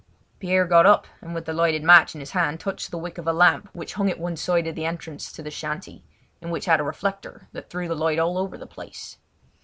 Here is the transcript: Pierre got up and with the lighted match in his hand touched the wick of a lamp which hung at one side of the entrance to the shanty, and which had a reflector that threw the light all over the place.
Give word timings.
Pierre 0.39 0.65
got 0.65 0.87
up 0.87 1.05
and 1.21 1.35
with 1.35 1.45
the 1.45 1.53
lighted 1.53 1.83
match 1.83 2.15
in 2.15 2.21
his 2.21 2.31
hand 2.31 2.59
touched 2.59 2.89
the 2.89 2.97
wick 2.97 3.19
of 3.19 3.27
a 3.27 3.31
lamp 3.31 3.69
which 3.71 3.93
hung 3.93 4.09
at 4.09 4.17
one 4.17 4.35
side 4.35 4.65
of 4.65 4.73
the 4.73 4.83
entrance 4.83 5.31
to 5.31 5.43
the 5.43 5.51
shanty, 5.51 6.03
and 6.41 6.51
which 6.51 6.65
had 6.65 6.79
a 6.79 6.83
reflector 6.83 7.47
that 7.51 7.69
threw 7.69 7.87
the 7.87 7.93
light 7.93 8.17
all 8.17 8.35
over 8.39 8.57
the 8.57 8.65
place. 8.65 9.19